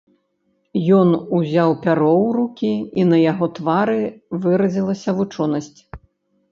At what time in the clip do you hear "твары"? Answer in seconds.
3.61-3.97